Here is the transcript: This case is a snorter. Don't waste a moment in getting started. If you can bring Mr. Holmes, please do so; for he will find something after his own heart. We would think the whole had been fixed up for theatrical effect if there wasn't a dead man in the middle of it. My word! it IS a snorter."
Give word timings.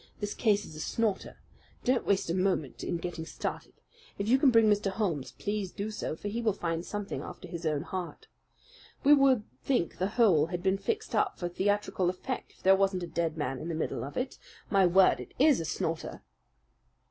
This 0.19 0.33
case 0.33 0.65
is 0.65 0.75
a 0.75 0.79
snorter. 0.79 1.37
Don't 1.83 2.07
waste 2.07 2.27
a 2.31 2.33
moment 2.33 2.83
in 2.83 2.97
getting 2.97 3.23
started. 3.23 3.75
If 4.17 4.27
you 4.27 4.39
can 4.39 4.49
bring 4.49 4.65
Mr. 4.65 4.89
Holmes, 4.89 5.33
please 5.33 5.71
do 5.71 5.91
so; 5.91 6.15
for 6.15 6.27
he 6.27 6.41
will 6.41 6.53
find 6.53 6.83
something 6.83 7.21
after 7.21 7.47
his 7.47 7.67
own 7.67 7.83
heart. 7.83 8.27
We 9.03 9.13
would 9.13 9.43
think 9.61 9.99
the 9.99 10.07
whole 10.17 10.47
had 10.47 10.63
been 10.63 10.79
fixed 10.79 11.13
up 11.13 11.37
for 11.37 11.47
theatrical 11.49 12.09
effect 12.09 12.53
if 12.53 12.63
there 12.63 12.75
wasn't 12.75 13.03
a 13.03 13.07
dead 13.07 13.37
man 13.37 13.59
in 13.59 13.67
the 13.69 13.75
middle 13.75 14.03
of 14.03 14.17
it. 14.17 14.39
My 14.71 14.87
word! 14.87 15.19
it 15.19 15.35
IS 15.37 15.59
a 15.59 15.65
snorter." 15.65 16.23